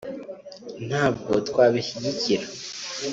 ntabwo 0.87 1.31
twabishyigikira 1.47 2.45